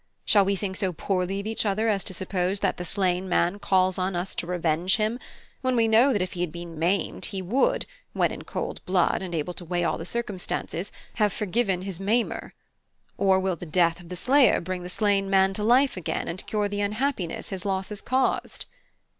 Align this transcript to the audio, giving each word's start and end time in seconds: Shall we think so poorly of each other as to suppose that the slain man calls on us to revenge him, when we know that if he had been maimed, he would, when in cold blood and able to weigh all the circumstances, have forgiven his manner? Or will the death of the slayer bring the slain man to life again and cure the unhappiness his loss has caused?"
Shall 0.25 0.43
we 0.45 0.55
think 0.55 0.77
so 0.77 0.91
poorly 0.91 1.39
of 1.41 1.45
each 1.45 1.63
other 1.63 1.87
as 1.87 2.03
to 2.05 2.13
suppose 2.15 2.61
that 2.61 2.77
the 2.77 2.85
slain 2.85 3.29
man 3.29 3.59
calls 3.59 3.99
on 3.99 4.15
us 4.15 4.33
to 4.33 4.47
revenge 4.47 4.95
him, 4.95 5.19
when 5.61 5.75
we 5.75 5.87
know 5.87 6.11
that 6.11 6.23
if 6.23 6.33
he 6.33 6.41
had 6.41 6.51
been 6.51 6.79
maimed, 6.79 7.25
he 7.25 7.39
would, 7.39 7.85
when 8.13 8.31
in 8.31 8.43
cold 8.43 8.83
blood 8.87 9.21
and 9.21 9.35
able 9.35 9.53
to 9.53 9.63
weigh 9.63 9.83
all 9.83 9.99
the 9.99 10.05
circumstances, 10.07 10.91
have 11.17 11.31
forgiven 11.31 11.83
his 11.83 11.99
manner? 11.99 12.55
Or 13.19 13.39
will 13.39 13.55
the 13.55 13.67
death 13.67 13.99
of 13.99 14.09
the 14.09 14.15
slayer 14.15 14.59
bring 14.59 14.81
the 14.81 14.89
slain 14.89 15.29
man 15.29 15.53
to 15.53 15.63
life 15.63 15.95
again 15.95 16.27
and 16.27 16.47
cure 16.47 16.67
the 16.67 16.81
unhappiness 16.81 17.49
his 17.49 17.63
loss 17.63 17.89
has 17.89 18.01
caused?" 18.01 18.65